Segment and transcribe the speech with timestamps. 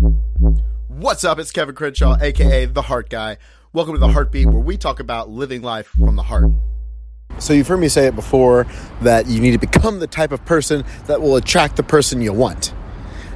[0.00, 1.38] What's up?
[1.38, 3.36] It's Kevin Crenshaw, aka The Heart Guy.
[3.74, 6.50] Welcome to The Heartbeat, where we talk about living life from the heart.
[7.38, 8.66] So, you've heard me say it before
[9.02, 12.32] that you need to become the type of person that will attract the person you
[12.32, 12.72] want.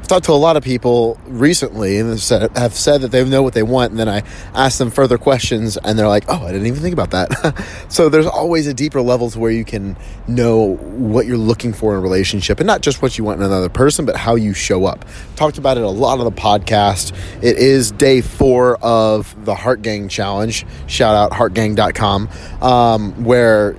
[0.05, 3.25] I've talked to a lot of people recently and have said, have said that they
[3.25, 4.23] know what they want, and then I
[4.53, 8.11] ask them further questions, and they're like, "Oh, I didn't even think about that." so
[8.11, 9.97] there's always a deeper level to where you can
[10.29, 13.47] know what you're looking for in a relationship, and not just what you want in
[13.47, 15.07] another person, but how you show up.
[15.37, 17.17] Talked about it a lot on the podcast.
[17.43, 20.67] It is day four of the Heart Gang Challenge.
[20.87, 22.29] Shout out heartgang.com,
[22.61, 23.75] um, where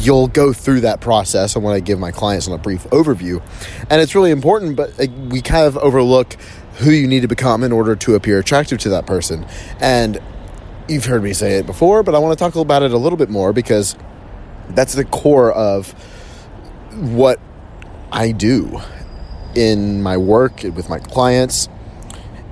[0.00, 3.42] you'll go through that process and when I give my clients on a brief overview.
[3.90, 4.96] And it's really important, but
[5.30, 6.34] we kind of overlook
[6.76, 9.46] who you need to become in order to appear attractive to that person.
[9.80, 10.20] And
[10.88, 13.16] you've heard me say it before, but I want to talk about it a little
[13.16, 13.96] bit more because
[14.70, 15.92] that's the core of
[16.92, 17.40] what
[18.12, 18.80] I do
[19.54, 21.68] in my work with my clients.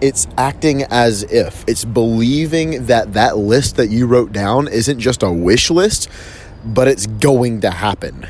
[0.00, 5.22] It's acting as if it's believing that that list that you wrote down isn't just
[5.22, 6.08] a wish list
[6.64, 8.26] but it's going to happen.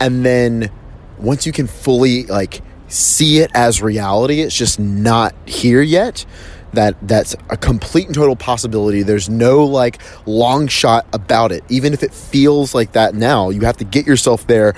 [0.00, 0.70] And then
[1.18, 6.24] once you can fully like see it as reality, it's just not here yet.
[6.72, 9.02] That that's a complete and total possibility.
[9.02, 11.64] There's no like long shot about it.
[11.68, 14.74] Even if it feels like that now, you have to get yourself there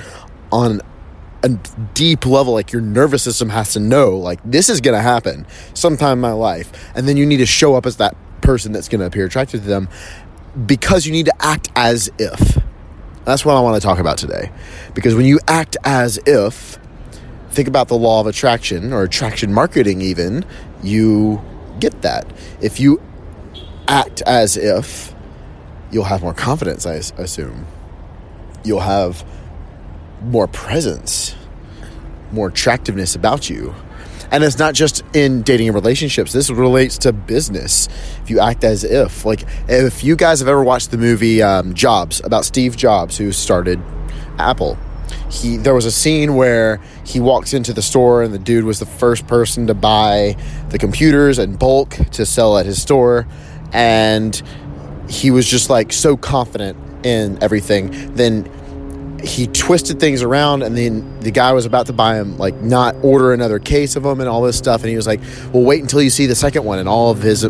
[0.53, 0.81] on
[1.43, 1.49] a
[1.95, 5.47] deep level like your nervous system has to know like this is going to happen
[5.73, 8.89] sometime in my life and then you need to show up as that person that's
[8.89, 9.89] going to appear attractive to them
[10.67, 12.59] because you need to act as if
[13.29, 14.51] that's what I want to talk about today.
[14.95, 16.79] Because when you act as if,
[17.51, 20.45] think about the law of attraction or attraction marketing, even,
[20.83, 21.43] you
[21.79, 22.27] get that.
[22.61, 23.01] If you
[23.87, 25.15] act as if,
[25.91, 27.67] you'll have more confidence, I assume.
[28.65, 29.25] You'll have
[30.23, 31.35] more presence,
[32.33, 33.75] more attractiveness about you.
[34.31, 36.33] And it's not just in dating and relationships.
[36.33, 37.89] This relates to business.
[38.23, 41.73] If you act as if, like, if you guys have ever watched the movie um,
[41.73, 43.81] Jobs about Steve Jobs, who started
[44.39, 44.77] Apple,
[45.31, 48.79] he there was a scene where he walks into the store and the dude was
[48.79, 50.37] the first person to buy
[50.69, 53.27] the computers and bulk to sell at his store,
[53.73, 54.43] and
[55.09, 58.15] he was just like so confident in everything.
[58.15, 58.51] Then
[59.23, 62.95] he twisted things around and then the guy was about to buy him like not
[63.03, 65.21] order another case of them and all this stuff and he was like
[65.53, 66.79] well wait until you see the second one.
[66.79, 67.47] And all of his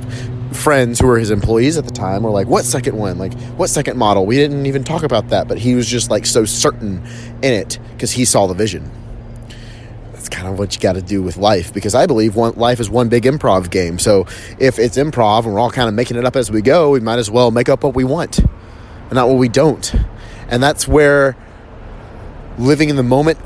[0.53, 3.19] friends who were his employees at the time were like what second one?
[3.19, 4.25] Like what second model?
[4.25, 7.03] We didn't even talk about that but he was just like so certain
[7.43, 8.91] in it because he saw the vision.
[10.13, 12.81] That's kind of what you got to do with life because i believe one, life
[12.81, 13.99] is one big improv game.
[13.99, 14.27] So
[14.59, 17.01] if it's improv and we're all kind of making it up as we go we
[17.01, 19.95] might as well make up what we want and not what we don't.
[20.51, 21.37] And that's where
[22.59, 23.39] living in the moment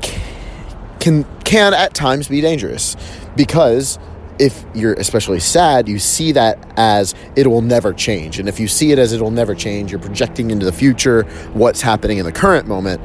[0.99, 2.95] can can at times be dangerous
[3.35, 3.99] because
[4.39, 8.39] if you're especially sad, you see that as it will never change.
[8.39, 11.23] And if you see it as it will never change, you're projecting into the future
[11.53, 12.99] what's happening in the current moment.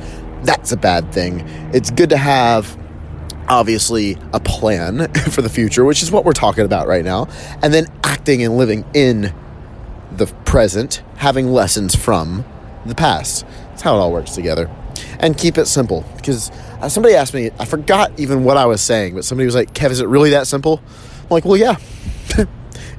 [0.45, 1.41] That's a bad thing.
[1.75, 2.79] It's good to have
[3.47, 7.29] obviously a plan for the future, which is what we're talking about right now,
[7.63, 9.35] and then acting and living in
[10.13, 12.45] the present, having lessons from
[12.87, 13.47] the past.
[13.69, 14.71] That's how it all works together
[15.20, 16.04] and keep it simple.
[16.16, 16.50] Because
[16.81, 19.72] uh, somebody asked me, I forgot even what I was saying, but somebody was like,
[19.75, 20.81] Kev, is it really that simple?
[21.22, 21.76] I'm like, well, yeah.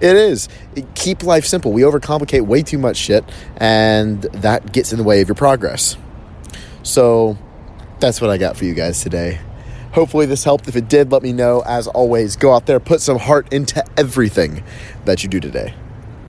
[0.01, 0.49] it is.
[0.95, 1.71] Keep life simple.
[1.71, 3.23] We overcomplicate way too much shit,
[3.57, 5.97] and that gets in the way of your progress.
[6.83, 7.37] So
[7.99, 9.39] that's what I got for you guys today.
[9.93, 10.67] Hopefully, this helped.
[10.67, 11.61] If it did, let me know.
[11.65, 14.63] As always, go out there, put some heart into everything
[15.05, 15.73] that you do today.